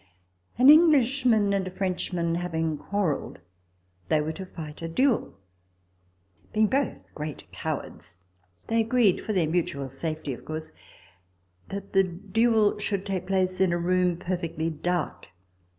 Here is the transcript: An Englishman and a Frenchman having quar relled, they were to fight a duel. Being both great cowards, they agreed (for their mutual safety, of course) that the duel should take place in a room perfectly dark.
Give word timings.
An 0.57 0.71
Englishman 0.71 1.53
and 1.53 1.67
a 1.67 1.69
Frenchman 1.69 2.33
having 2.33 2.75
quar 2.75 3.11
relled, 3.13 3.37
they 4.07 4.19
were 4.19 4.31
to 4.31 4.47
fight 4.47 4.81
a 4.81 4.87
duel. 4.87 5.37
Being 6.53 6.65
both 6.65 7.03
great 7.13 7.43
cowards, 7.51 8.17
they 8.65 8.81
agreed 8.81 9.21
(for 9.23 9.31
their 9.33 9.47
mutual 9.47 9.91
safety, 9.91 10.33
of 10.33 10.43
course) 10.43 10.71
that 11.69 11.93
the 11.93 12.03
duel 12.03 12.79
should 12.79 13.05
take 13.05 13.27
place 13.27 13.61
in 13.61 13.71
a 13.71 13.77
room 13.77 14.17
perfectly 14.17 14.71
dark. 14.71 15.27